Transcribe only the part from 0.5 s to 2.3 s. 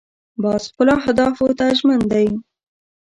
خپلو اهدافو ته ژمن دی